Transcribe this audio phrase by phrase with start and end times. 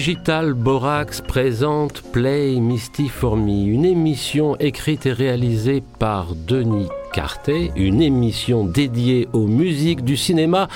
[0.00, 7.70] Digital Borax présente Play Misty for Me, une émission écrite et réalisée par Denis Cartet,
[7.76, 10.68] une émission dédiée aux musiques du cinéma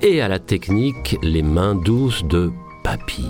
[0.00, 2.50] et à la technique Les mains douces de
[2.82, 3.26] Papy.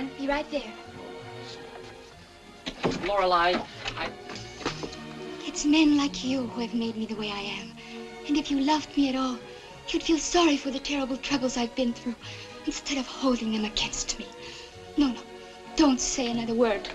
[0.00, 0.18] Dress.
[0.18, 0.72] Be right there.
[3.06, 3.58] Lorelei,
[3.96, 4.10] I,
[5.46, 7.72] It's men like you who have made me the way I am.
[8.28, 9.38] And if you loved me at all,
[9.88, 12.16] you'd feel sorry for the terrible troubles I've been through
[12.66, 14.26] instead of holding them against me.
[14.96, 15.20] No, no.
[15.76, 16.88] Don't say another word.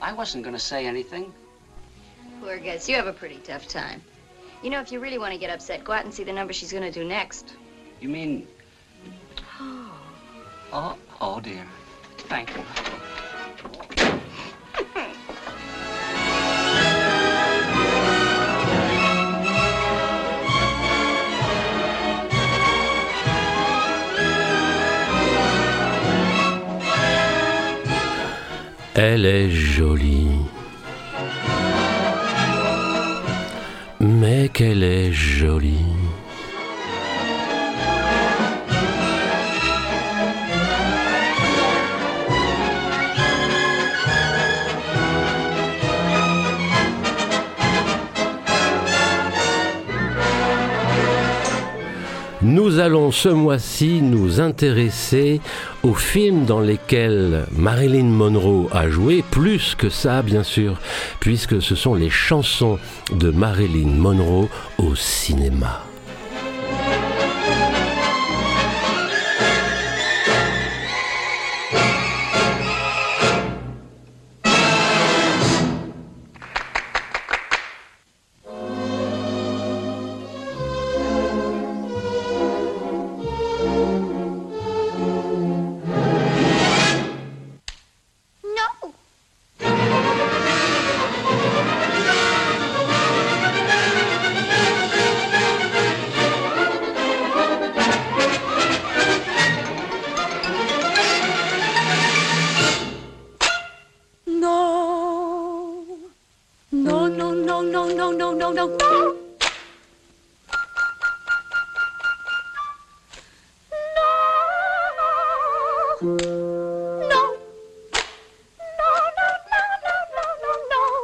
[0.00, 1.32] I wasn't going to say anything.
[2.40, 4.02] Poor Gus, you have a pretty tough time.
[4.62, 6.52] You know, if you really want to get upset, go out and see the number
[6.52, 7.54] she's going to do next.
[8.00, 8.46] You mean?
[10.70, 11.64] Oh, oh dear.
[12.28, 12.62] Thank you.
[29.00, 30.26] Elle est jolie.
[34.00, 35.97] Mais qu'elle est jolie.
[52.78, 55.40] Nous allons ce mois-ci nous intéresser
[55.82, 60.78] aux films dans lesquels Marilyn Monroe a joué, plus que ça bien sûr,
[61.18, 62.78] puisque ce sont les chansons
[63.12, 65.87] de Marilyn Monroe au cinéma.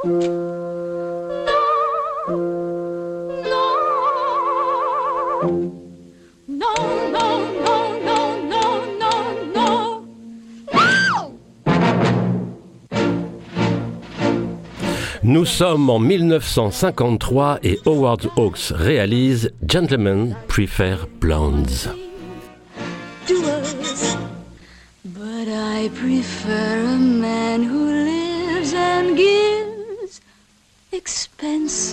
[0.04, 0.10] Nous
[15.46, 21.88] sommes en 1953 et Howard Hawks réalise Gentlemen Prefer Blondes.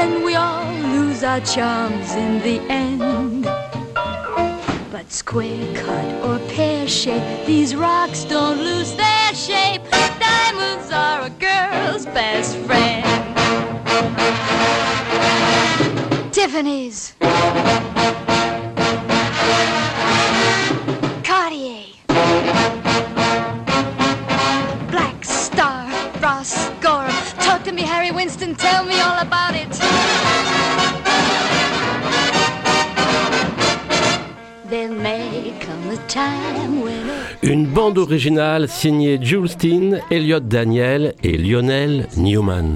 [0.00, 3.44] and we all lose our charms in the end.
[4.92, 9.82] But square cut or pear shape, these rocks don't lose their shape.
[10.20, 13.04] Diamonds are a girl's best friend.
[16.32, 17.14] Tiffany's.
[37.78, 42.74] Bande originale signée Jules Steen, Elliot Daniel et Lionel Newman.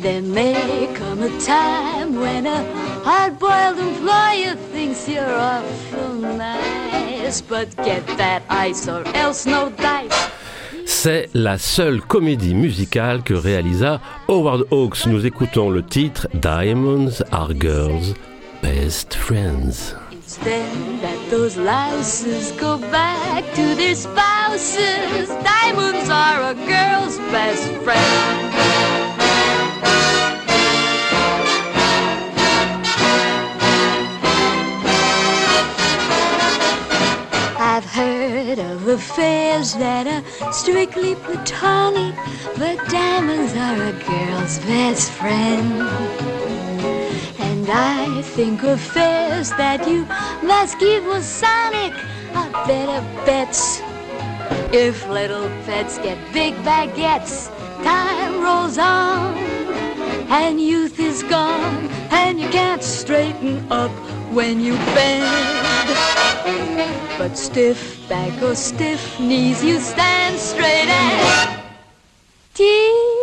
[0.00, 2.62] There may come a time when a
[3.04, 10.30] hard-boiled employer thinks you're awful nice, but get that ice or else no dice.
[10.86, 15.06] C'est la seule comédie musicale que réalisa Howard Hawks.
[15.08, 18.14] Nous écoutons le titre Diamonds Are Girls'
[18.62, 19.96] Best Friends.
[20.36, 25.28] Then that those louses go back to their spouses.
[25.42, 28.54] Diamonds are a girl's best friend.
[37.58, 42.14] I've heard of affairs that are strictly platonic,
[42.58, 46.67] but diamonds are a girl's best friend.
[47.70, 47.76] And
[48.18, 50.06] I think of affairs that you
[50.42, 51.92] must give Masonic
[52.34, 53.82] are better bets.
[54.72, 57.52] If little pets get big baguettes,
[57.84, 59.36] time rolls on,
[60.30, 63.92] and youth is gone, and you can't straighten up
[64.32, 65.28] when you bend.
[67.18, 71.60] But stiff back or stiff knees, you stand straight and
[72.54, 73.17] stiff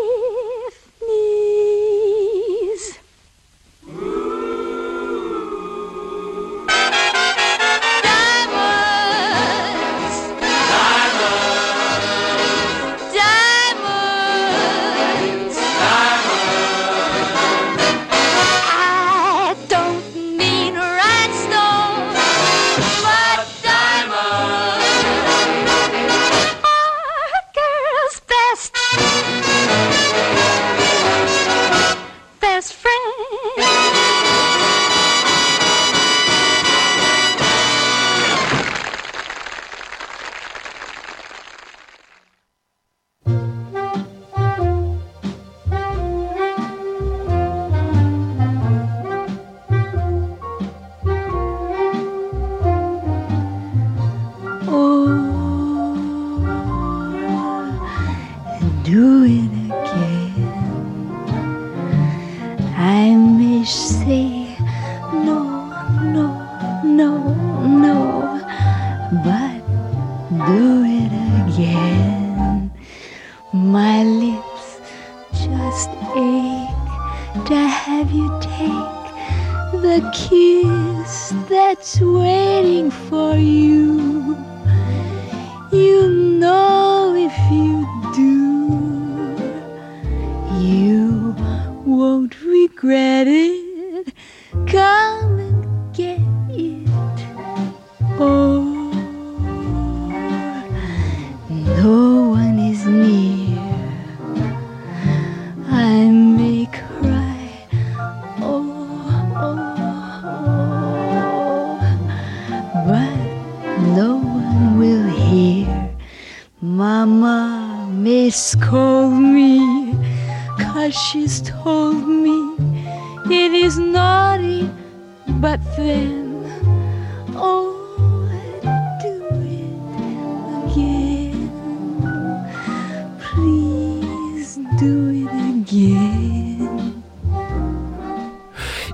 [134.77, 136.93] do it again.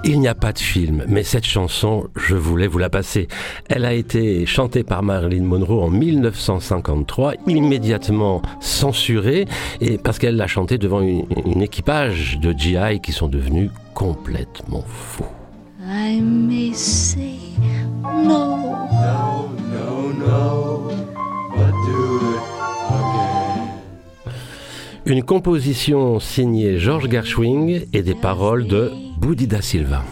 [0.03, 3.27] Il n'y a pas de film, mais cette chanson, je voulais vous la passer.
[3.69, 9.45] Elle a été chantée par Marilyn Monroe en 1953, immédiatement censurée,
[9.79, 14.83] et parce qu'elle l'a chantée devant une, une équipage de GI qui sont devenus complètement
[14.87, 15.25] fous.
[15.87, 17.37] I may say
[18.03, 18.61] no.
[25.05, 30.03] Une composition signée George Gershwin et des paroles de Buddy da Silva.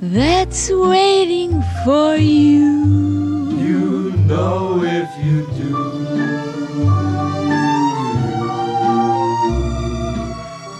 [0.00, 3.50] That's waiting for you.
[3.58, 5.74] You know if you do.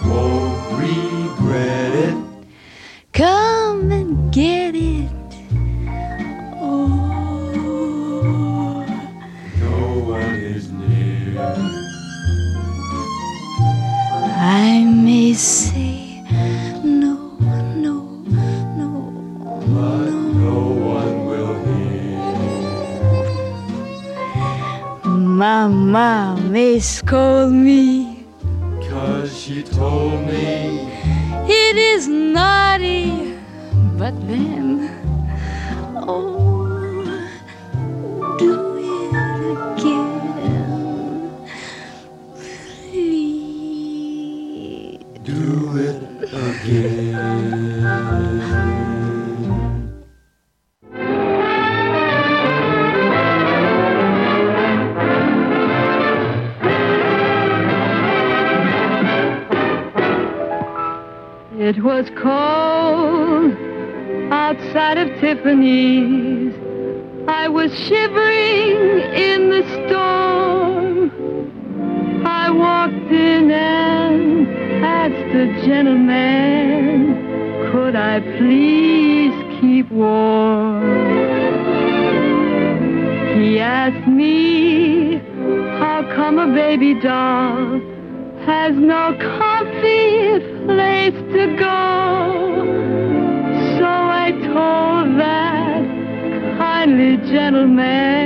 [0.07, 2.15] Won't regret it.
[3.11, 5.18] Come and get it.
[25.39, 25.69] Hear.
[25.69, 28.25] mom may scold me.
[28.89, 30.91] Cause she told me
[31.47, 33.35] It is naughty,
[33.97, 34.89] but then
[35.95, 36.65] Oh,
[38.39, 38.68] do
[61.69, 63.51] It was cold
[64.33, 66.55] outside of Tiffany's.
[67.27, 71.11] I was shivering in the storm.
[72.25, 74.47] I walked in and
[74.83, 77.13] asked the gentleman,
[77.71, 80.81] could I please keep warm?
[83.39, 85.17] He asked me,
[85.77, 87.79] how come a baby doll
[88.47, 89.48] has no comfy
[91.39, 92.65] place to go?
[93.77, 95.83] So I told that
[96.57, 98.18] kindly gentleman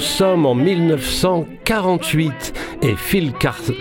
[0.00, 3.34] nous sommes en 1948 et Phil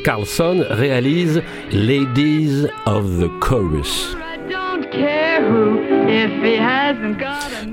[0.04, 4.18] Carlson réalise Ladies of the Chorus.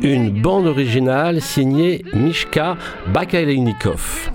[0.00, 2.76] Une bande originale signée Mishka
[3.08, 4.30] Bakaleynikov.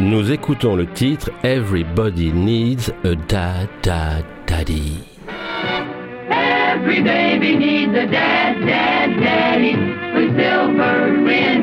[0.00, 4.24] Nous écoutons le titre Everybody Needs a Dad Dad
[4.66, 4.98] Daddy.
[6.28, 9.76] Every baby needs a dad, dad, daddy
[10.12, 11.55] with silver in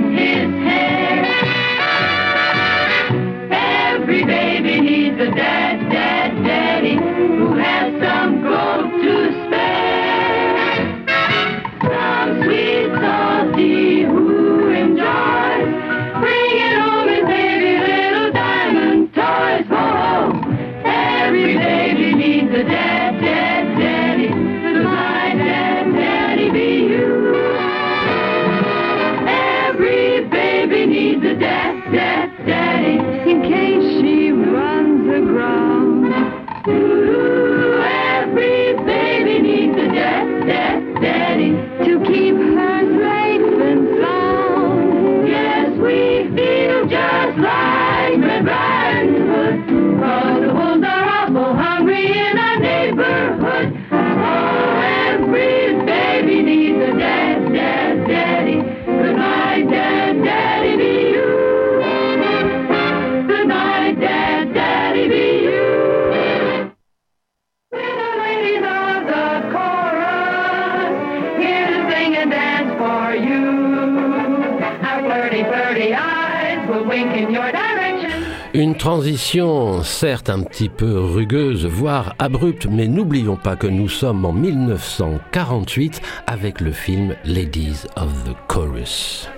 [78.83, 84.33] transition certes un petit peu rugueuse, voire abrupte, mais n'oublions pas que nous sommes en
[84.33, 89.29] 1948 avec le film Ladies of the Chorus.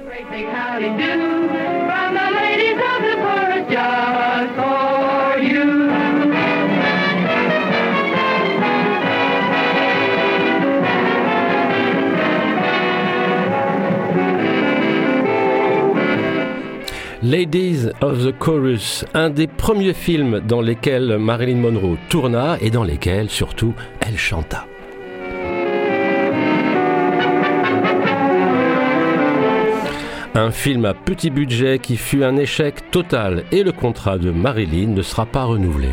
[17.25, 22.83] Ladies of the Chorus, un des premiers films dans lesquels Marilyn Monroe tourna et dans
[22.83, 24.67] lesquels surtout elle chanta.
[30.35, 34.89] Un film à petit budget qui fut un échec total et le contrat de Marilyn
[34.89, 35.89] ne sera pas renouvelé.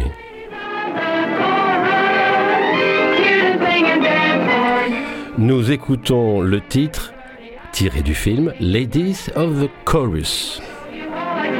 [5.38, 7.14] Nous écoutons le titre
[7.72, 10.60] tiré du film Ladies of the Chorus.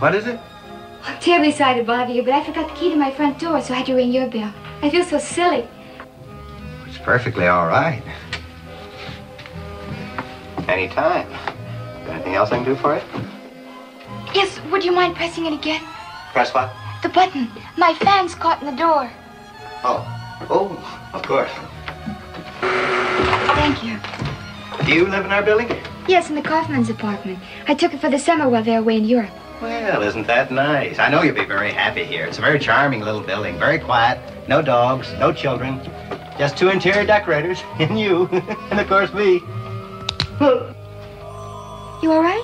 [0.00, 0.40] What is it?
[1.04, 3.60] I'm terribly sorry to bother you, but I forgot the key to my front door,
[3.60, 4.52] so I had to ring your bell.
[4.80, 5.68] I feel so silly.
[6.86, 8.02] It's perfectly all right.
[10.68, 11.28] Anytime.
[12.08, 13.02] Anything else I can do for you?
[14.34, 15.82] Yes, would you mind pressing it again?
[16.32, 16.72] Press what?
[17.02, 17.50] The button.
[17.76, 19.10] My fan's caught in the door.
[19.84, 20.06] Oh.
[20.48, 21.50] Oh, of course.
[23.54, 23.98] Thank you.
[24.86, 25.68] Do you live in our building?
[26.08, 27.38] Yes, in the Kaufman's apartment.
[27.68, 29.30] I took it for the summer while they were away in Europe.
[29.60, 30.98] Well, isn't that nice?
[30.98, 32.24] I know you'll be very happy here.
[32.24, 35.82] It's a very charming little building, very quiet, no dogs, no children,
[36.38, 38.26] just two interior decorators, and you,
[38.70, 39.42] and of course me.
[42.02, 42.42] You all right?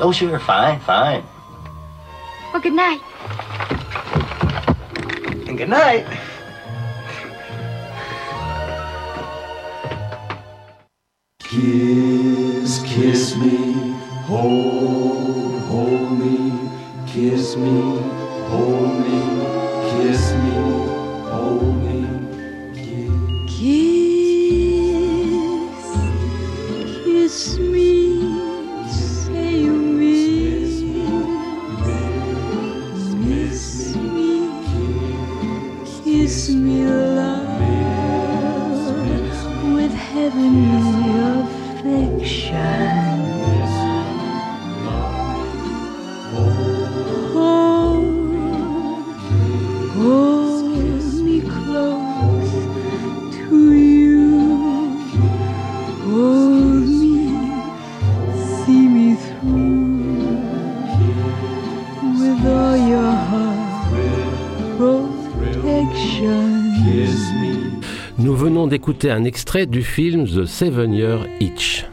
[0.00, 1.22] Oh, sure, fine, fine.
[2.54, 3.00] Well, good night.
[5.46, 6.06] And good night.
[11.40, 13.92] Kiss, kiss me,
[14.24, 14.54] hold,
[15.06, 15.25] hold me,
[17.16, 17.98] kiss me,
[18.50, 19.35] hold me,
[68.96, 71.84] d'écouter un extrait du film The Seven Year Itch.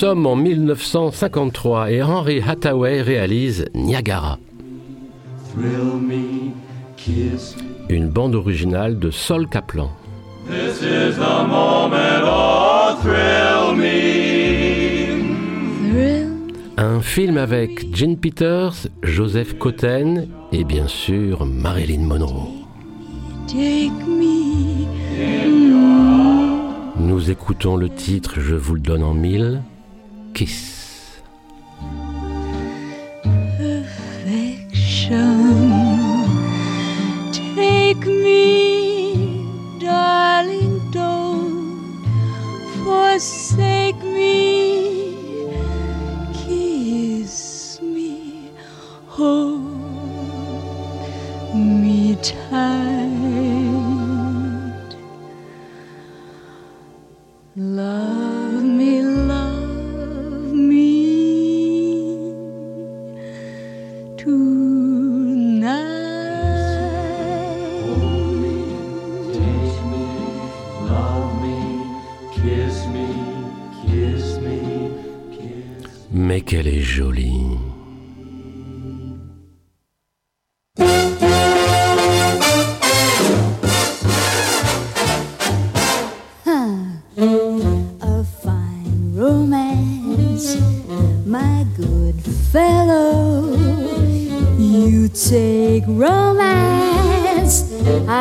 [0.00, 4.38] Sommes en 1953 et Henry Hathaway réalise Niagara,
[5.52, 6.52] Thrill me,
[6.96, 7.94] kiss me.
[7.94, 9.90] une bande originale de Sol Kaplan.
[10.46, 15.20] This is the moment, oh, thrill me.
[15.90, 16.28] Thrill
[16.78, 22.48] Un film avec Gene Peters, Joseph Cotten et bien sûr Marilyn Monroe.
[23.48, 24.40] take me.
[26.98, 29.60] Nous écoutons le titre, je vous le donne en mille,
[30.40, 30.79] Kiss.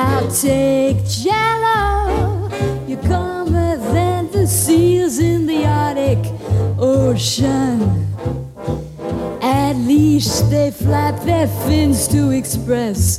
[0.02, 2.50] I'll take jello.
[2.88, 6.20] You're calmer than the seals in the Arctic
[6.80, 8.08] Ocean.
[9.42, 13.19] At least they flap their fins to express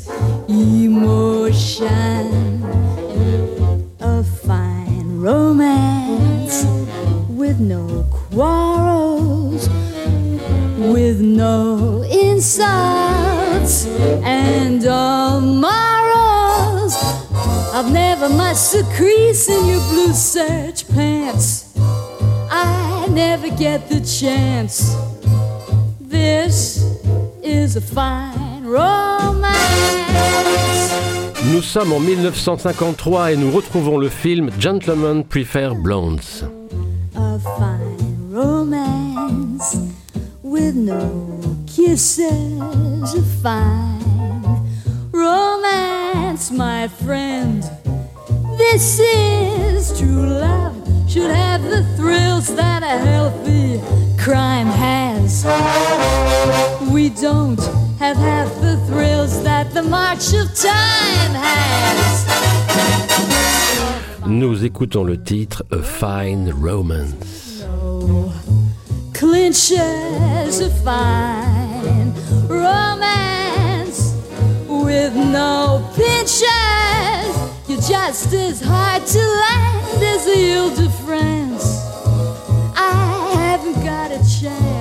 [31.71, 36.45] sommes en 1953 et nous retrouvons le film Gentlemen Prefer Blondes.
[37.15, 39.77] A fine romance
[40.43, 40.99] with no
[41.69, 42.59] kisses.
[43.15, 44.03] A fine
[45.13, 47.63] romance, my friend.
[48.59, 50.75] This is true love.
[51.09, 53.81] Should have the thrills that a healthy
[54.19, 55.47] crime has.
[56.91, 62.27] We don't have half the thrills that the march of time has.
[64.27, 67.65] Nous écoutons le titre A Fine Romance.
[69.13, 72.15] clinches a fine
[72.49, 74.15] romance
[74.67, 76.43] with no pinches.
[77.69, 81.67] You're just as hard to land as the Ile de France.
[82.77, 84.80] I haven't got a chance.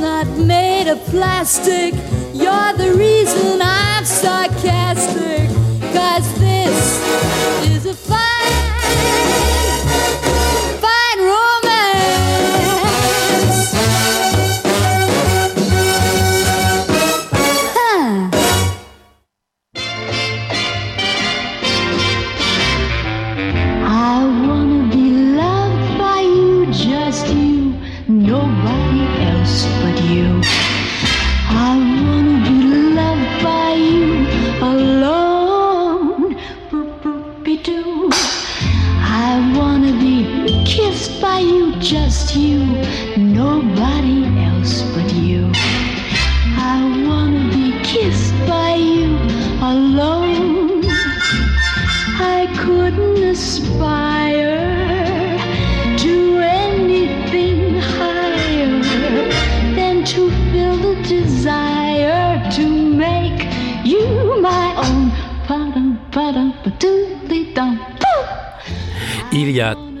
[0.00, 1.92] Not made of plastic.
[2.32, 5.48] You're the reason I'm sarcastic.
[5.92, 7.02] Cause this
[7.66, 8.27] is a fine,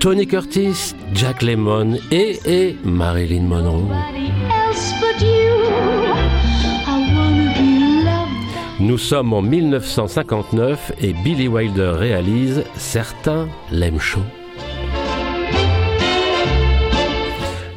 [0.00, 3.88] Tony Curtis, Jack Lemmon et, et Marilyn Monroe.
[8.78, 14.22] Nous sommes en 1959 et Billy Wilder réalise Certains l'aiment chaud.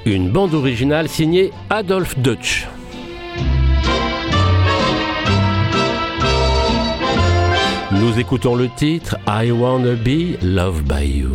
[0.06, 2.68] Une bande originale signée Adolphe Deutsch.
[7.92, 11.34] Nous écoutons le titre I Wanna Be Loved by You.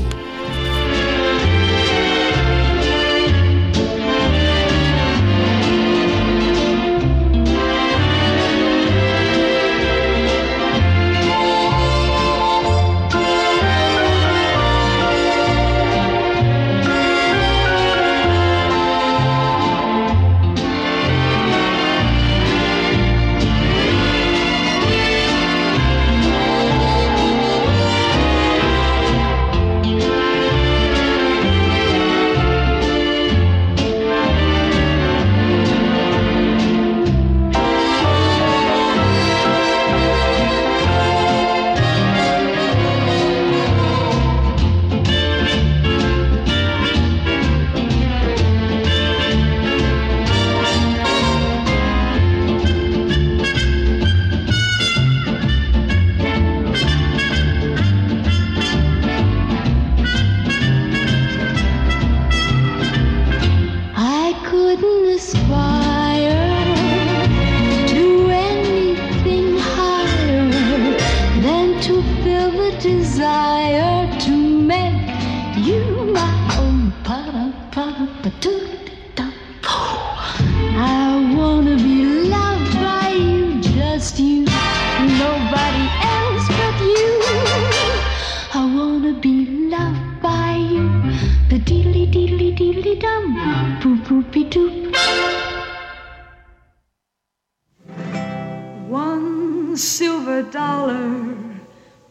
[99.77, 101.37] Silver dollar,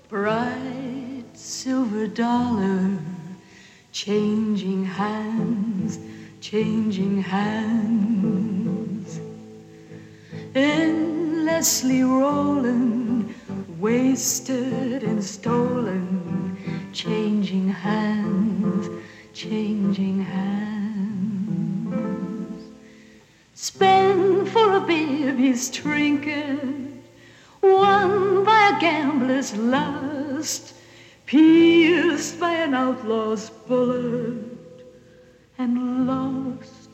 [0.10, 2.98] bright silver dollar,
[3.92, 6.00] changing hands,
[6.42, 9.20] changing hands.
[10.54, 13.34] Endlessly rolling,
[13.80, 16.58] wasted and stolen,
[16.94, 18.90] changing hands,
[19.34, 21.56] changing hands.
[23.54, 26.95] Spent for a baby's trinket,
[28.46, 30.76] by a gambler's lust,
[31.26, 34.86] pierced by an outlaw's bullet,
[35.58, 36.90] and lost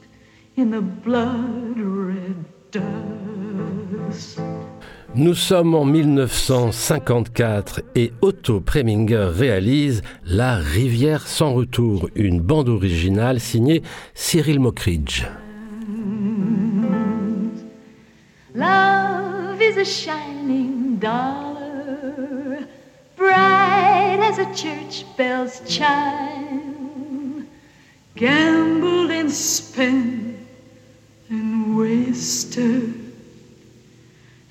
[0.55, 2.45] in the blood red.
[5.13, 13.41] Nous sommes en 1954 et Otto Preminger réalise La rivière sans retour, une bande originale
[13.41, 13.81] signée
[14.13, 15.25] Cyril Mockridge
[20.41, 22.67] shining dollar,
[23.15, 27.47] bright as a church bell's chime.
[28.15, 30.37] Gambled and spent
[31.29, 33.13] and wasted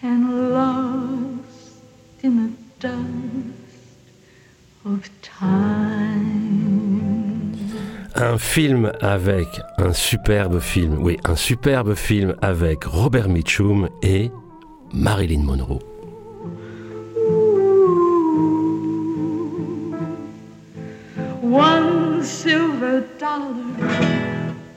[0.03, 1.83] and lost
[2.23, 3.01] in the dust
[4.85, 6.51] of time.
[8.17, 9.49] Un film avec
[9.79, 14.31] un superbe film, oui, un superbe film avec Robert Mitchum et
[14.93, 15.81] Marilyn Monroe.
[21.41, 23.55] One silver dollar,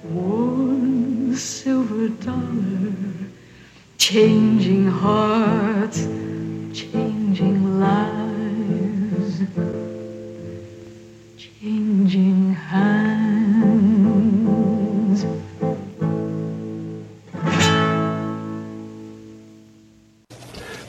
[0.03, 2.93] one silver dollar,
[3.97, 6.07] changing hearts,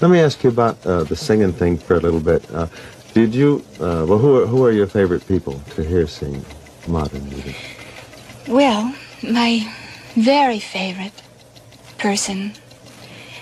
[0.04, 2.44] Let me ask you about uh, the singing thing for a little bit.
[2.52, 2.66] Uh,
[3.14, 6.44] did you, uh, well, who are, who are your favorite people to hear sing
[6.86, 7.56] modern music?
[8.46, 9.66] Well, my
[10.14, 11.22] very favorite
[11.96, 12.52] person,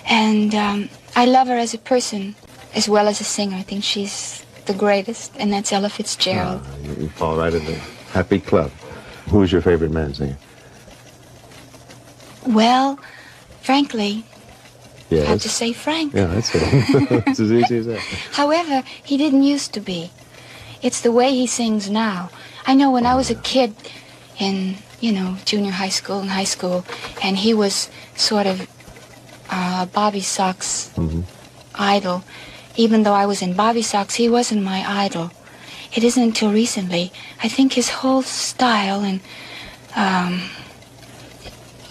[0.06, 2.36] and um, I love her as a person
[2.76, 3.56] as well as a singer.
[3.56, 6.62] I think she's the greatest, and that's Ella Fitzgerald.
[6.64, 7.74] Uh, you, you fall right in the
[8.14, 8.70] happy club.
[9.30, 10.38] Who is your favorite man singer?
[12.46, 13.00] Well,
[13.62, 14.24] frankly,
[15.20, 16.14] I have to say Frank.
[16.14, 16.62] Yeah, that's it.
[17.26, 18.00] it's as easy as that.
[18.32, 20.10] However, he didn't used to be.
[20.80, 22.30] It's the way he sings now.
[22.66, 23.74] I know when I was a kid
[24.38, 26.84] in, you know, junior high school and high school,
[27.22, 28.68] and he was sort of
[29.50, 30.90] uh, Bobby Sox
[31.74, 32.24] idol.
[32.76, 35.30] Even though I was in Bobby Sox, he wasn't my idol.
[35.94, 37.12] It isn't until recently.
[37.42, 39.20] I think his whole style and,
[39.94, 40.48] um,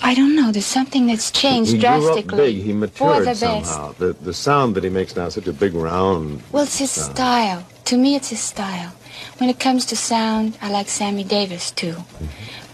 [0.04, 2.54] I don't know, there's something that's changed he grew up drastically.
[2.54, 2.64] big.
[2.64, 3.40] He matured the best.
[3.42, 3.94] somehow.
[4.00, 6.42] The the sound that he makes now is such a big round.
[6.52, 7.16] Well, it's his sound.
[7.16, 7.64] style.
[7.86, 8.92] To me, it's his style.
[9.38, 11.96] When it comes to sound, I like Sammy Davis too.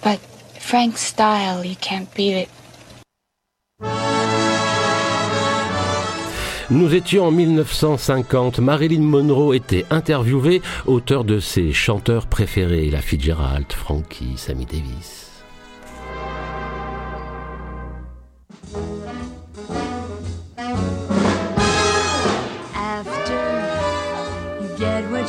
[0.01, 0.19] But
[0.59, 2.49] Frank's style, you can't beat it.
[6.69, 8.59] Nous étions en 1950.
[8.59, 15.26] Marilyn Monroe était interviewée, auteur de ses chanteurs préférés, la Fitzgerald, Frankie, Sammy Davis.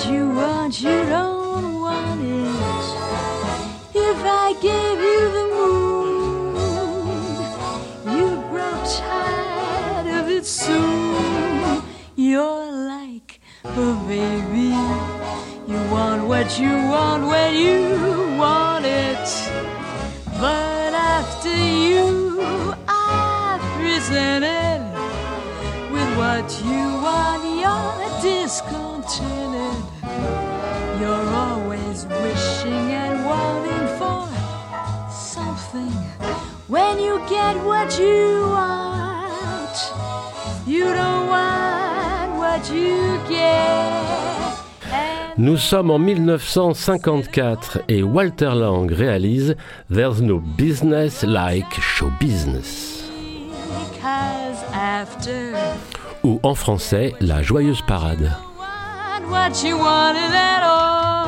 [0.08, 2.86] You want, you don't want it.
[3.94, 6.56] If I gave you the moon,
[8.16, 11.82] you'd grow tired of it soon.
[12.16, 14.74] You're like a baby.
[15.70, 18.07] You want what you want when you
[37.88, 39.92] what you want,
[40.66, 43.48] you don't want what you get.
[45.38, 49.54] Nous sommes en 1954 et Walter Lang réalise
[49.88, 53.10] There's no business like show business.
[56.24, 58.32] Ou en français, La Joyeuse Parade.
[58.58, 61.27] want what you wanted at all.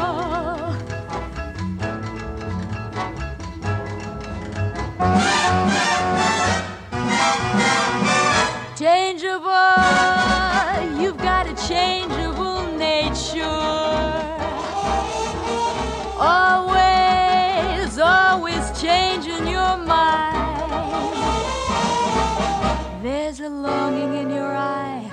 [23.42, 25.08] A longing in your eye,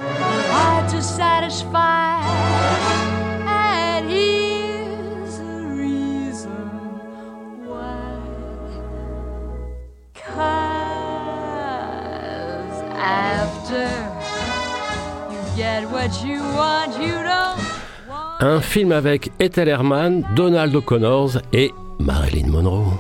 [0.49, 2.21] hard to satisfy.
[3.47, 6.51] And here's the reason
[7.65, 8.19] why.
[10.13, 11.17] Cause
[12.97, 13.87] after
[15.31, 17.57] you get what you want, you don't.
[18.39, 22.99] Un film avec Ethel Herman, Donald O'Connors et Marilyn Monroe.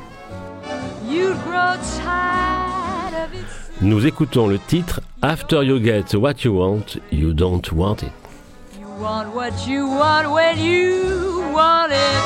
[1.43, 2.46] Grow tired.
[3.81, 8.11] Nous écoutons le titre After you get what you want, you don't want it.
[8.79, 12.17] You want what you want when you want it.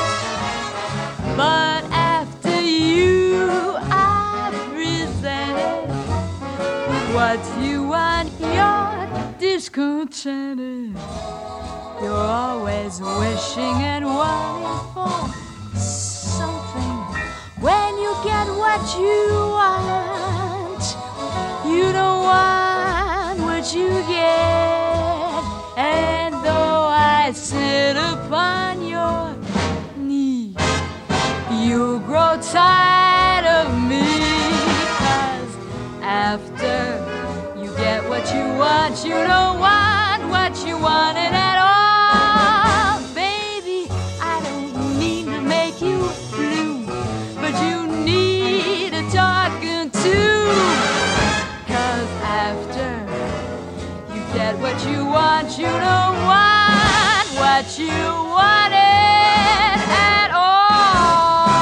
[1.36, 5.88] But after you are presented
[7.12, 9.06] what you want, you're
[9.38, 10.96] discontented.
[12.00, 16.98] You're always wishing and wanting for something.
[17.60, 20.41] When you get what you want,
[21.76, 25.42] you don't want what you get.
[25.76, 26.84] And though
[27.18, 29.34] I sit upon your
[29.96, 30.54] knee,
[31.64, 34.04] you grow tired of me.
[35.00, 35.52] Cause
[36.02, 36.76] after
[37.62, 41.71] you get what you want, you don't want what you wanted at all.
[54.72, 58.72] What you want, you don't want what you wanted
[59.92, 61.60] at all.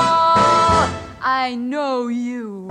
[1.20, 2.68] I know you.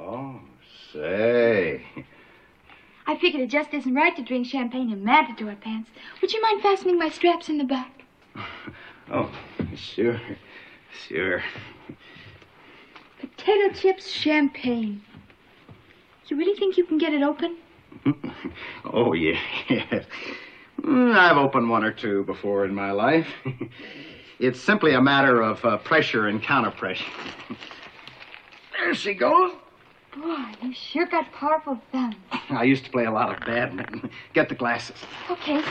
[0.00, 0.40] Oh,
[0.92, 1.84] say.
[3.06, 5.90] I figured it just isn't right to drink champagne in matador pants.
[6.20, 8.02] Would you mind fastening my straps in the back?
[9.12, 9.30] Oh,
[9.76, 10.20] sure.
[11.06, 11.40] Sure.
[13.20, 15.02] Potato chips champagne.
[16.28, 17.56] You really think you can get it open?
[18.84, 19.38] Oh, yeah.
[19.68, 20.06] yes.
[20.80, 23.26] Mm, I've opened one or two before in my life.
[24.38, 27.04] it's simply a matter of uh, pressure and counter pressure.
[28.72, 29.52] there she goes.
[30.16, 32.16] Boy, you sure got powerful thumbs.
[32.50, 34.10] I used to play a lot of badminton.
[34.32, 34.96] Get the glasses.
[35.30, 35.62] Okay.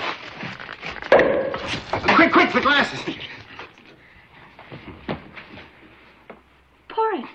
[2.16, 3.00] Quick, quick, the glasses.
[6.98, 7.26] Pour it.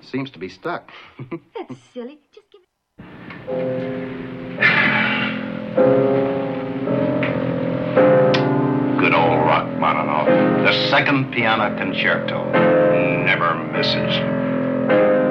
[0.00, 0.90] Seems to be stuck.
[1.54, 2.18] That's silly.
[2.34, 2.68] Just give it.
[8.98, 10.26] Good old Rachmaninoff.
[10.66, 12.50] The second piano concerto.
[13.24, 15.25] Never misses.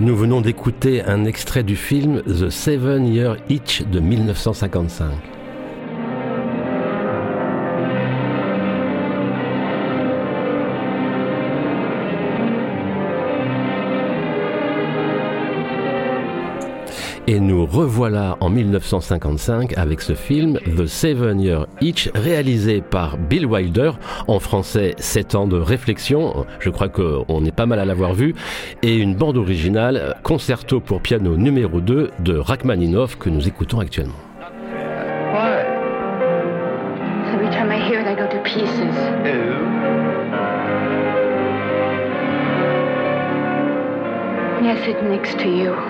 [0.00, 5.39] Nous venons d'écouter un extrait du film The Seven Year Itch de 1955.
[17.32, 23.46] Et nous revoilà en 1955 avec ce film The Seven Year Itch réalisé par Bill
[23.46, 23.92] Wilder,
[24.26, 28.34] en français 7 ans de réflexion, je crois qu'on est pas mal à l'avoir vu,
[28.82, 34.18] et une bande originale concerto pour piano numéro 2 de Rachmaninoff que nous écoutons actuellement.
[37.32, 38.96] Every time I hear it, I go to pieces.
[44.56, 45.89] When I sit next to you.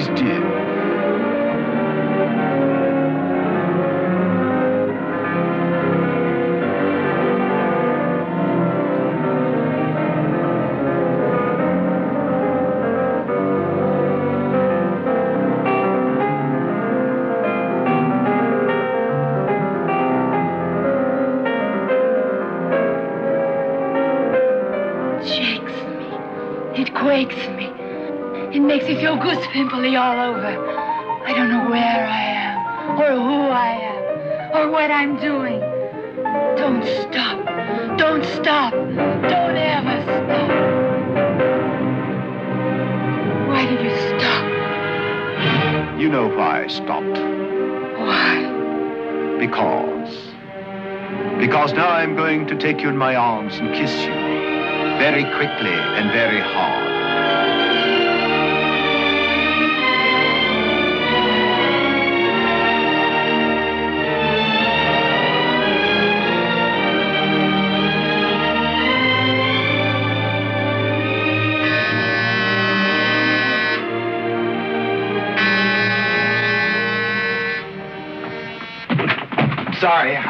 [0.00, 0.69] Please, dear.
[29.96, 31.22] All over.
[31.24, 35.60] I don't know where I am, or who I am, or what I'm doing.
[36.56, 37.46] Don't stop.
[37.98, 38.72] Don't stop.
[38.72, 40.48] Don't ever stop.
[43.48, 44.44] Why did you stop?
[45.98, 47.18] You know why I stopped.
[47.98, 48.46] Why?
[49.38, 50.14] Because.
[51.38, 54.12] Because now I'm going to take you in my arms and kiss you.
[54.98, 56.89] Very quickly and very hard.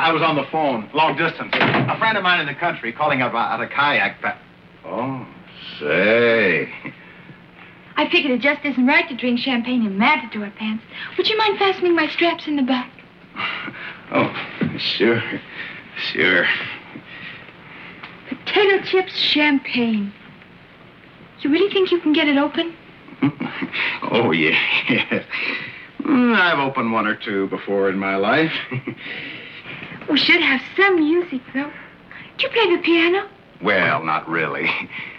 [0.00, 1.52] I was on the phone, long distance.
[1.52, 4.22] A friend of mine in the country calling about a kayak.
[4.22, 4.38] Pa-
[4.86, 5.26] oh,
[5.78, 6.72] say.
[7.96, 10.82] I figured it just isn't right to drink champagne in matador pants.
[11.18, 12.90] Would you mind fastening my straps in the back?
[14.12, 14.34] Oh,
[14.76, 15.22] sure,
[15.96, 16.44] sure.
[18.28, 20.12] Potato chips champagne.
[21.42, 22.74] You really think you can get it open?
[24.10, 25.24] Oh, yeah, yes.
[26.00, 28.52] Mm, I've opened one or two before in my life.
[30.10, 31.70] We should have some music, though.
[32.38, 33.28] Do you play the piano?
[33.62, 34.68] well, not really.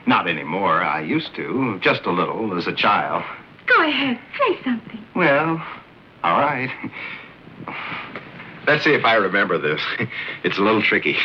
[0.07, 0.81] Not anymore.
[0.83, 3.23] I used to, just a little, as a child.
[3.67, 5.05] Go ahead, play something.
[5.15, 5.63] Well,
[6.23, 6.69] all right.
[8.67, 9.81] Let's see if I remember this.
[10.43, 11.15] It's a little tricky.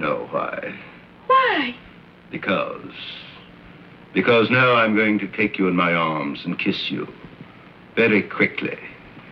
[0.00, 0.74] Know why.
[1.26, 1.76] Why?
[2.30, 2.92] Because.
[4.12, 7.06] Because now I'm going to take you in my arms and kiss you.
[7.94, 8.78] Very quickly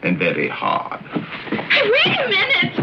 [0.02, 1.00] and very hard.
[1.00, 2.74] Hey, wait a minute.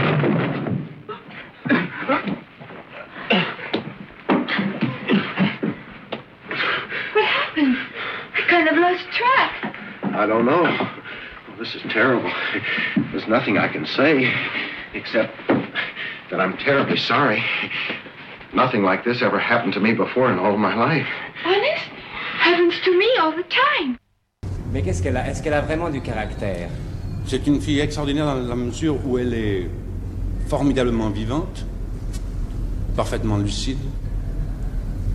[7.14, 7.78] What happened?
[8.34, 9.76] I kind of lost track.
[10.16, 10.64] I don't know.
[10.64, 12.32] Well, this is terrible.
[13.12, 14.34] There's nothing I can say
[14.94, 15.34] except
[16.30, 17.44] that I'm terribly sorry.
[18.54, 21.08] Nothing like this ever happened to me before in all my life.
[21.46, 21.90] Honest?
[22.40, 23.98] Happens to me all the time.
[24.72, 25.28] Mais qu'est-ce qu'elle a?
[25.28, 26.70] Est-ce qu'elle a vraiment du caractère?
[27.26, 29.70] C'est une fille extraordinaire dans la mesure où elle est
[30.48, 31.66] formidablement vivante,
[32.96, 33.80] parfaitement lucide,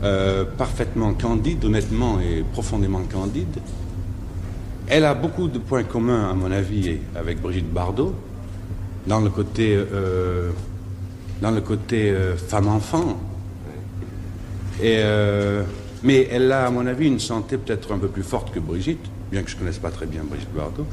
[0.03, 3.61] euh, parfaitement candide, honnêtement et profondément candide.
[4.89, 8.15] Elle a beaucoup de points communs, à mon avis, avec Brigitte Bardot,
[9.07, 10.51] dans le côté, euh,
[11.41, 13.19] dans le côté euh, femme-enfant.
[14.83, 15.63] Et, euh,
[16.03, 19.05] mais elle a, à mon avis, une santé peut-être un peu plus forte que Brigitte,
[19.31, 20.87] bien que je ne connaisse pas très bien Brigitte Bardot.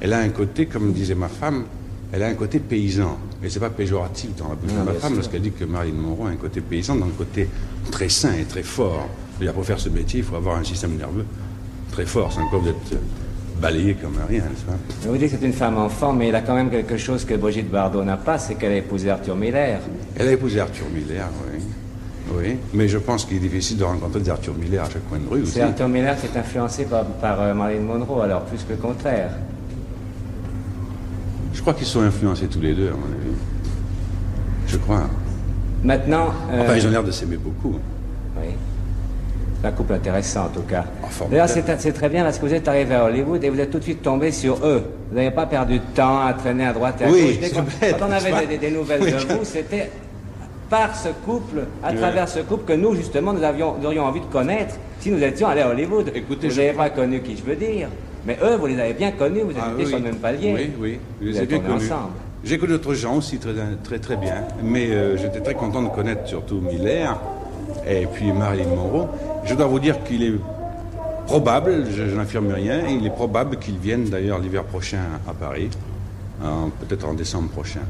[0.00, 1.64] Elle a un côté, comme disait ma femme,
[2.12, 3.18] elle a un côté paysan.
[3.42, 6.28] Et c'est pas péjoratif dans la bouche de ma femme, lorsqu'elle dit que Marilyn Monroe
[6.28, 7.48] a un côté paysan, dans le côté
[7.90, 9.08] très sain et très fort.
[9.40, 11.26] Et pour faire ce métier, il faut avoir un système nerveux
[11.90, 12.98] très fort, sans quoi vous êtes
[13.60, 14.72] balayé comme rien, pas?
[15.08, 17.34] Vous dites que c'est une femme enfant, mais elle a quand même quelque chose que
[17.34, 19.80] Brigitte Bardot n'a pas, c'est qu'elle a épousé Arthur Miller.
[20.16, 21.60] Elle a épousé Arthur Miller, oui.
[22.36, 25.18] Oui, mais je pense qu'il est difficile de rencontrer des Arthur Miller à chaque coin
[25.18, 25.52] de rue aussi.
[25.52, 28.78] C'est Arthur Miller qui est influencé par, par euh, Marilyn Monroe, alors plus que le
[28.78, 29.30] contraire.
[31.52, 33.36] Je crois qu'ils sont influencés tous les deux, à mon avis.
[34.66, 35.02] Je crois.
[35.84, 36.28] Maintenant.
[36.50, 37.76] euh, Enfin, ils ont l'air de s'aimer beaucoup.
[38.40, 38.48] Oui.
[39.64, 40.84] Un couple intéressant en tout cas.
[41.30, 43.78] D'ailleurs, c'est très bien parce que vous êtes arrivé à Hollywood et vous êtes tout
[43.78, 44.82] de suite tombé sur eux.
[45.10, 47.62] Vous n'avez pas perdu de temps à traîner à droite et à Oui, gauche.
[47.98, 49.12] Quand on avait des, des nouvelles Oui.
[49.12, 49.90] de vous, c'était
[50.68, 51.96] par ce couple, à Oui.
[51.96, 55.22] travers ce couple, que nous, justement, nous, avions, nous aurions envie de connaître si nous
[55.22, 56.10] étions allés à Hollywood.
[56.14, 57.88] Écoutez, vous je n'avez pas connu qui je veux dire.
[58.26, 60.52] Mais eux, vous les avez bien connus, vous Ah, sur le même palier.
[60.54, 61.74] Oui, oui, Vous les avez bien connus.
[61.76, 62.12] ensemble.
[62.42, 63.52] J'ai connu d'autres gens aussi très,
[63.82, 67.18] très, très bien, mais euh, j'étais très content de connaître surtout Miller
[67.88, 69.08] et puis Marilyn Monroe.
[69.44, 70.34] Je dois vous dire qu'il est
[71.26, 75.70] probable, je, je n'affirme rien, il est probable qu'ils viennent d'ailleurs l'hiver prochain à Paris,
[76.80, 77.80] peut-être en décembre prochain.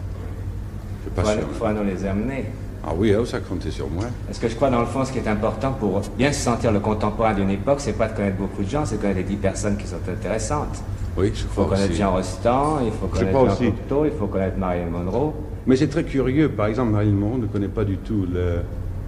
[1.05, 1.49] Je suis pas Il sûr.
[1.59, 2.47] faut, nous les amener.
[2.87, 4.05] Ah oui, ah, ça comptait sur moi.
[4.27, 6.71] Parce que je crois, dans le fond, ce qui est important pour bien se sentir
[6.71, 9.25] le contemporain d'une époque, c'est pas de connaître beaucoup de gens, c'est de connaître les
[9.25, 10.83] dix personnes qui sont intéressantes.
[11.17, 12.01] Oui, je Il faut crois connaître aussi.
[12.01, 13.65] Jean Rostand, il faut connaître crois Jean aussi.
[13.67, 15.33] Cocteau, il faut connaître Marilyn Monroe.
[15.67, 18.59] Mais c'est très curieux, par exemple, Marilyn Monroe ne connaît pas du tout le,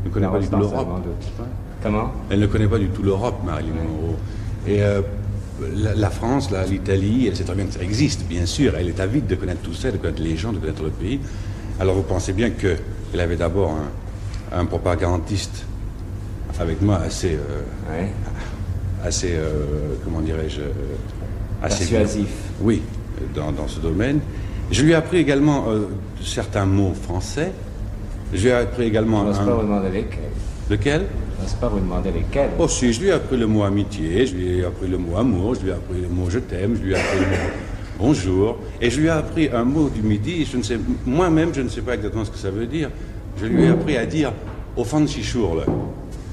[0.04, 0.88] ne connaît pas du tout l'Europe.
[1.82, 2.12] Comment?
[2.30, 4.16] Elle ne connaît pas du tout l'Europe, Marilyn Monroe.
[4.66, 5.00] Et euh,
[5.74, 8.74] la, la France, l'Italie, elle sait très bien que ça existe, bien sûr.
[8.76, 11.20] Elle est avide de connaître tout ça, de connaître les gens, de connaître le pays.
[11.78, 13.70] Alors vous pensez bien qu'elle avait d'abord
[14.52, 15.64] un, un propagandiste
[16.58, 18.06] avec moi assez, euh,
[19.04, 20.72] assez, euh, comment dirais-je, euh,
[21.62, 22.28] assez Persuasif.
[22.62, 22.82] Oui,
[23.34, 24.20] dans, dans ce domaine.
[24.70, 25.86] Je lui ai appris également euh,
[26.22, 27.52] certains mots français.
[28.32, 30.18] Je lui ai appris également Je n'ose un- pas vous demander lesquels.
[30.70, 31.06] Lequel?
[31.38, 32.50] Je n'ose pas vous demander lesquels.
[32.58, 35.16] Oh si, je lui ai appris le mot amitié, je lui ai appris le mot
[35.16, 37.52] amour, je lui ai appris le mot je t'aime, je lui ai appris le mot
[37.98, 41.60] bonjour, et je lui ai appris un mot du midi, je ne sais, moi-même je
[41.62, 42.90] ne sais pas exactement ce que ça veut dire.
[43.40, 44.32] Je lui ai appris à dire
[44.76, 45.64] au fond de chichourle.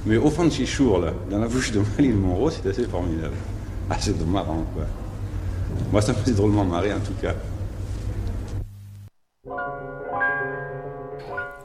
[0.05, 3.33] Mais au fond de chichourle, dans la bouche de Marilyn Monroe, c'est assez formidable.
[3.89, 4.83] Ah, c'est marrant, quoi.
[5.91, 7.33] Moi, ça me fait drôlement marrer, en tout cas.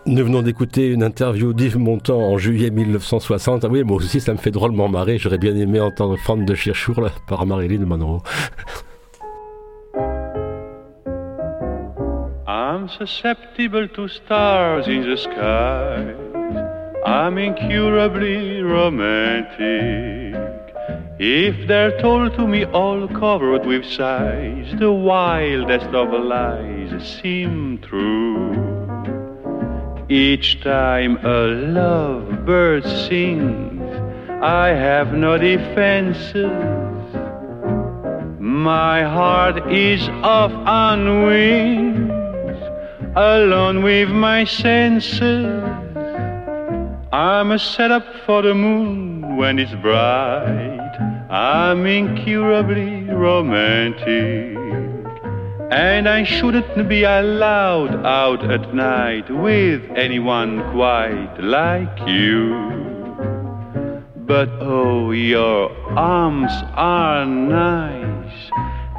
[0.09, 3.67] Nous venons d'écouter une interview d'Yves Montand en juillet 1960.
[3.67, 5.19] Ah oui, moi aussi, ça me fait drôlement marrer.
[5.19, 8.23] J'aurais bien aimé entendre Fan de Chirchour par Marilyn Monroe.
[12.47, 16.15] I'm susceptible to stars in the sky.
[17.05, 20.35] I'm incurably romantic.
[21.19, 28.78] If they're told to me all covered with sighs, the wildest of lies seem true.
[30.11, 33.83] Each time a lovebird sings,
[34.43, 36.51] I have no defenses.
[38.41, 42.11] My heart is off on wings,
[43.17, 45.63] alone with my senses.
[47.13, 51.29] I'm a setup for the moon when it's bright.
[51.29, 54.58] I'm incurably romantic.
[55.71, 62.89] And I shouldn't be allowed out at night with anyone quite like you.
[64.17, 68.51] But oh, your arms are nice,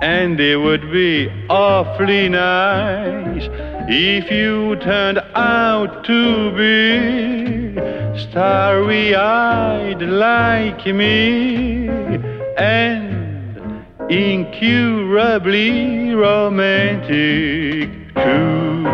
[0.01, 3.47] and they would be awfully nice
[3.91, 11.87] if you turned out to be starry eyed like me
[12.57, 13.18] and
[14.09, 18.87] incurably romantic too.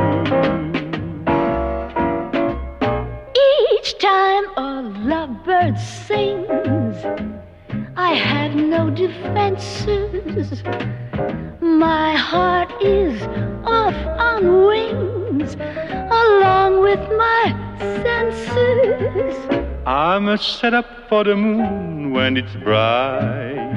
[3.72, 6.98] Each time a lovebird sings,
[7.96, 10.62] I have no defenses.
[11.62, 13.22] My heart is
[13.64, 17.54] off on wings, along with my
[18.04, 19.38] senses.
[19.86, 23.75] I'm a setup for the moon when it's bright.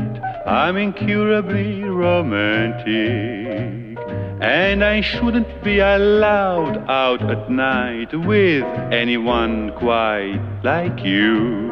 [0.49, 2.89] I'm incurably romantic.
[4.41, 11.69] And I shouldn't be allowed out at night with anyone quite like you.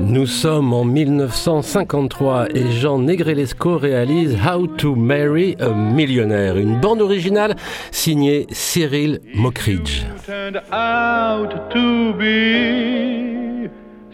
[0.00, 7.02] Nous sommes en 1953 et Jean Negrelesco réalise How to Marry a Millionaire, une bande
[7.02, 7.56] originale
[7.90, 10.04] signée Cyril Mockridge.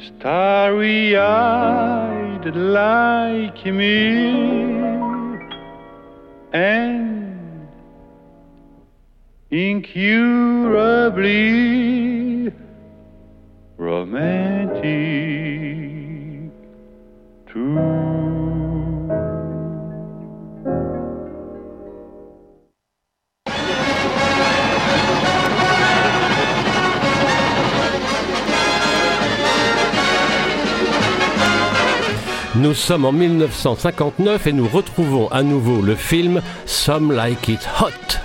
[0.07, 4.79] Starry eyed like me.
[6.53, 7.69] And
[9.51, 10.13] incurably
[13.77, 15.28] romantic
[32.61, 38.19] Nous sommes en 1959 et nous retrouvons à nouveau le film Some Like It Hot.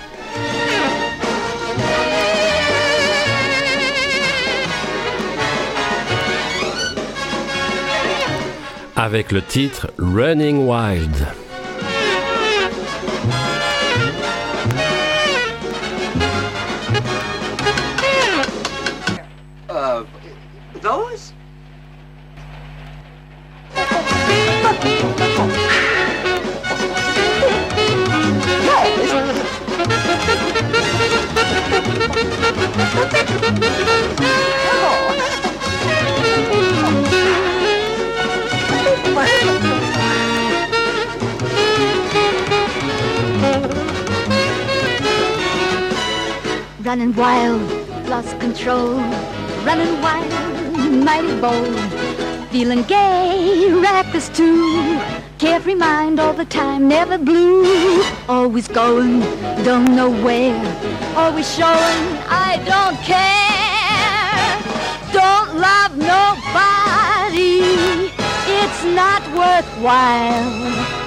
[8.96, 11.43] Avec le titre Running Wild.
[56.44, 58.04] The time, never blue.
[58.28, 59.22] Always going,
[59.64, 60.60] don't know where.
[61.16, 64.54] Always showing, I don't care.
[65.14, 67.62] Don't love nobody.
[68.60, 71.03] It's not worthwhile.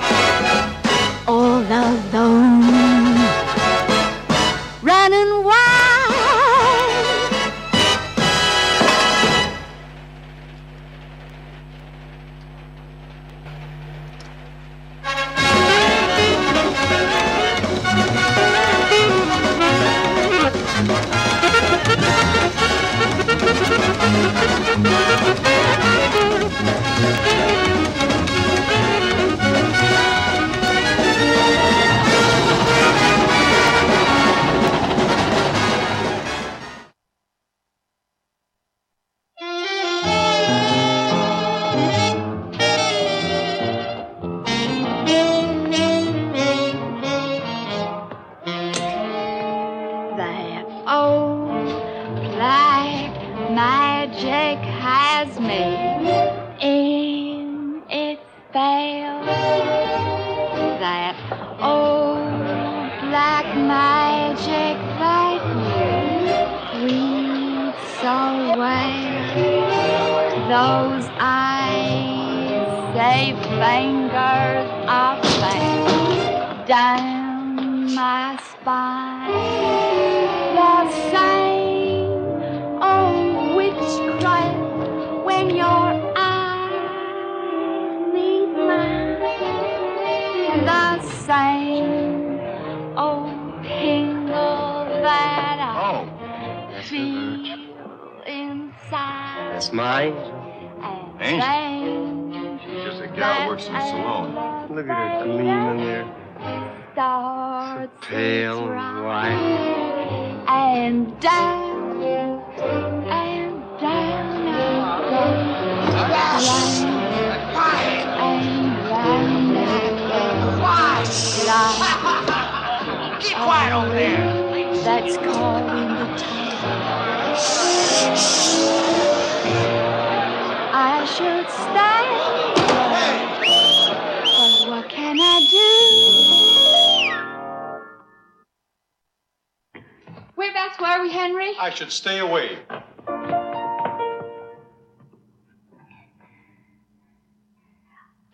[141.76, 142.58] Should stay away.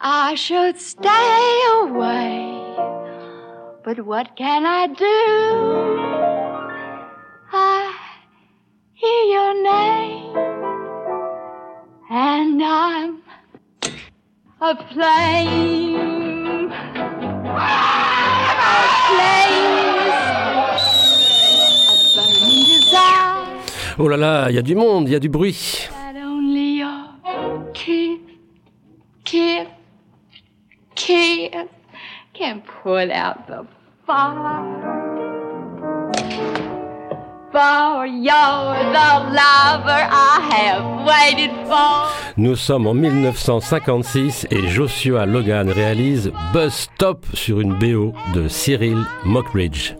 [0.00, 2.76] I should stay away.
[3.82, 5.04] But what can I do?
[7.52, 7.98] I
[8.92, 10.36] hear your name,
[12.10, 13.22] and I'm
[14.60, 16.70] a flame.
[17.58, 19.41] A flame.
[23.98, 25.88] Oh là là, il y a du monde, il y a du bruit.
[42.38, 49.04] Nous sommes en 1956 et Joshua Logan réalise Buzz Stop sur une BO de Cyril
[49.24, 49.94] Mockridge.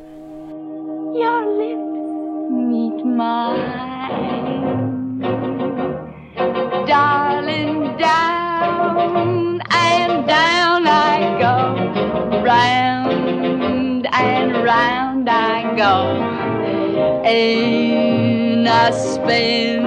[6.93, 12.43] Darling, down and down I go.
[12.45, 17.25] Round and round I go.
[17.27, 19.83] In a spin,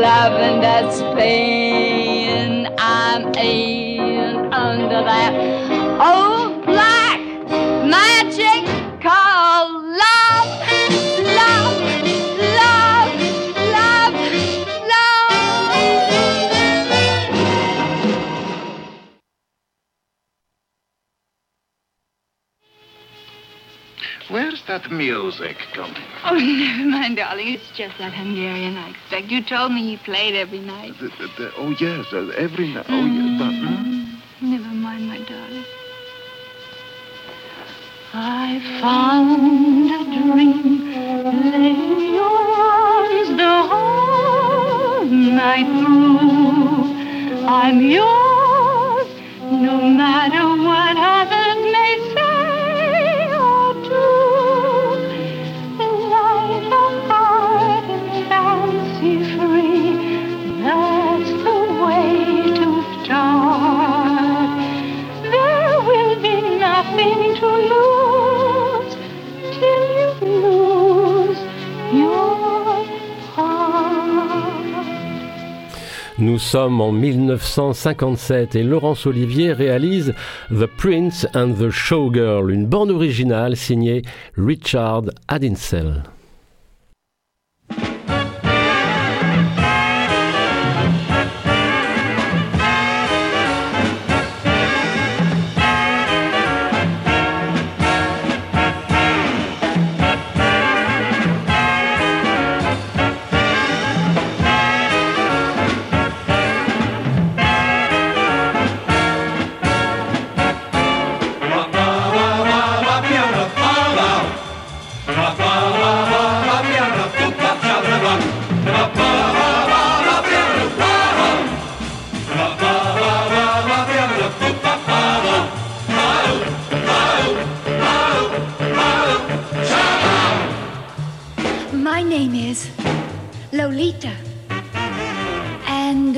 [0.00, 2.07] loving that spin.
[24.48, 26.02] Where's that music coming?
[26.24, 27.48] Oh, never mind, darling.
[27.48, 29.26] It's just that Hungarian I expect.
[29.26, 30.94] You told me he played every night.
[30.98, 32.86] The, the, the, oh, yes, uh, every night.
[32.88, 33.52] Oh, yes, but...
[33.52, 34.50] hmm?
[34.50, 35.64] Never mind, my darling.
[38.14, 40.94] I found a dream.
[41.52, 47.44] Lay your arms the whole night through.
[47.46, 49.08] I'm yours,
[49.42, 51.37] no matter what others
[76.28, 80.12] Nous sommes en 1957 et Laurence Olivier réalise
[80.50, 84.02] The Prince and the Showgirl, une bande originale signée
[84.36, 86.02] Richard Adinsel.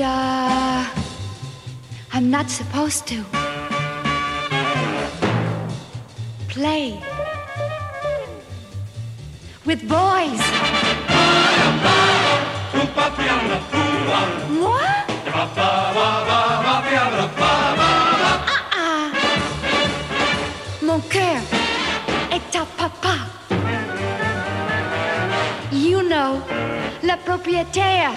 [0.03, 0.85] Uh,
[2.13, 3.23] I'm not supposed to
[6.47, 6.99] play
[9.65, 10.41] with boys.
[14.49, 14.79] Moi?
[18.73, 19.09] Ah,
[20.81, 21.41] mon cœur
[22.31, 23.15] est à papa.
[25.71, 26.41] You know,
[27.03, 28.11] le propriétaire.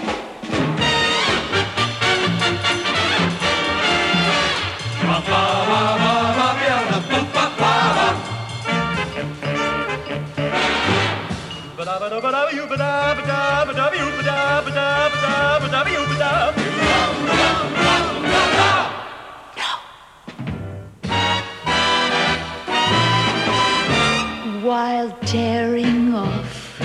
[24.62, 26.80] While tearing off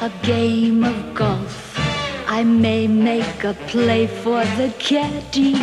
[0.00, 1.78] a game of golf,
[2.26, 5.54] I may make a play for the caddy.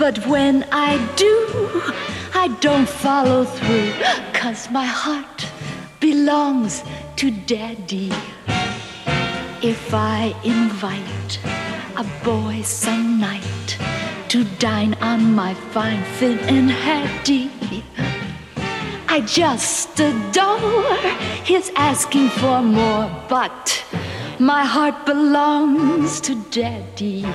[0.00, 1.92] But when I do,
[2.32, 3.92] I don't follow through,
[4.32, 5.46] cause my heart
[6.00, 6.82] belongs
[7.16, 8.10] to daddy.
[9.60, 11.38] If I invite
[11.98, 13.76] a boy some night
[14.30, 17.50] to dine on my fine thin, and Hattie,
[19.06, 20.96] I just adore
[21.44, 23.84] his asking for more, but
[24.38, 27.26] my heart belongs to daddy.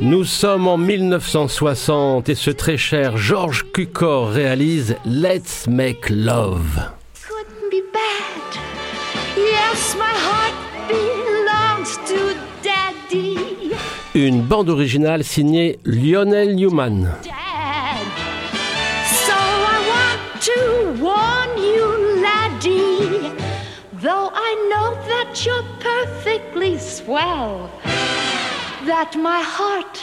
[0.00, 6.90] Nous sommes en 1960 et ce très cher George Cukor réalise Let's Make Love.
[7.26, 8.60] Couldn't be bad.
[9.36, 10.54] Yes, my heart
[10.88, 13.72] belongs to daddy.
[14.14, 17.08] Une bande originale signée Lionel Newman.
[17.22, 17.32] Dad.
[19.06, 23.30] So I want to warn you, laddie.
[24.02, 27.70] Though I know that you're perfectly swell,
[28.86, 30.02] that my heart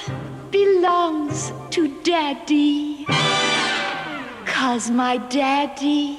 [0.51, 3.05] belongs to daddy.
[4.45, 6.17] Cause my daddy,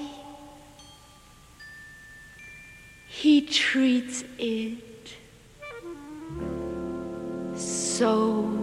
[3.08, 5.14] he treats it
[7.56, 8.60] so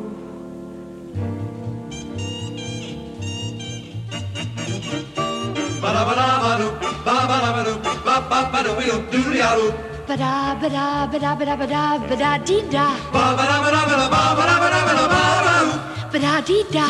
[10.08, 13.24] ba da ba da ba da ba da ba da ba da dee da ba
[13.38, 15.56] ba da ba da ba da ba ba da ba da ba da ba da
[16.12, 16.88] ba da dee da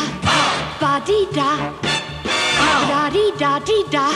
[0.80, 1.48] ba dee da
[2.58, 4.06] ba da dee da dee da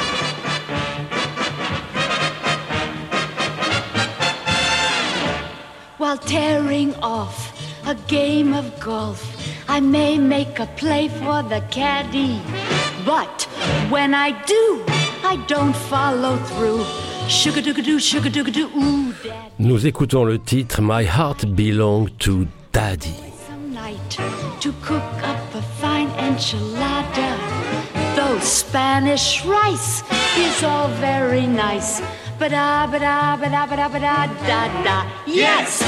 [5.98, 7.36] While tearing off
[7.86, 9.20] a game of golf,
[9.68, 12.40] I may make a play for the caddy.
[13.06, 13.42] But
[13.88, 14.84] when I do,
[15.24, 17.11] I don't follow through.
[17.28, 19.12] Sugar-doo-doo, sugar-doo-doo, ooh.
[19.58, 23.32] Nous écoutons le titre My Heart Belong to Daddy.
[24.60, 27.36] to cook up a fine enchilada.
[28.14, 30.04] Though Spanish rice
[30.36, 32.00] is all very nice.
[32.38, 35.06] Ba-da, ba-da, ba-da, ba-da, ba-da, da, da.
[35.26, 35.82] Yes,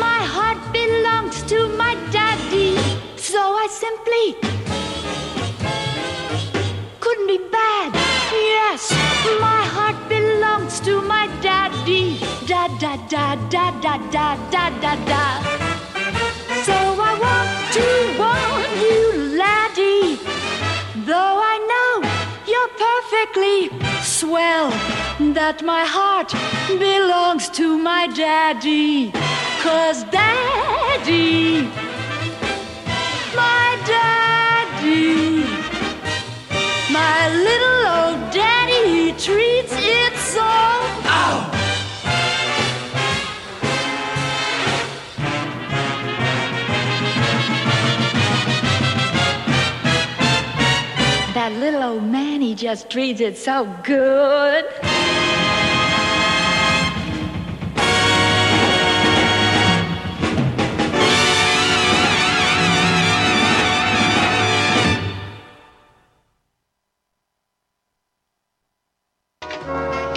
[0.00, 2.76] my heart belongs to my daddy.
[3.16, 4.26] So I simply
[7.00, 8.13] couldn't be bad.
[8.56, 8.90] Yes,
[9.40, 12.18] my heart belongs to my daddy.
[12.46, 15.24] Da, da, da, da, da, da, da, da, da.
[16.66, 16.76] So
[17.10, 17.86] I want to
[18.22, 19.02] warn you,
[19.42, 20.10] laddie.
[21.08, 21.92] Though I know
[22.52, 23.58] you're perfectly
[24.02, 24.70] swell,
[25.38, 26.30] that my heart
[26.78, 29.10] belongs to my daddy.
[29.64, 31.62] Cause daddy,
[33.34, 33.63] my
[36.94, 40.40] my little old daddy, he treats it so.
[40.40, 41.50] Ow!
[51.34, 54.64] That little old man, he just treats it so good.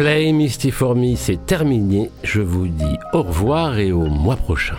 [0.00, 2.10] Play Misty for Me, c'est terminé.
[2.22, 4.78] Je vous dis au revoir et au mois prochain.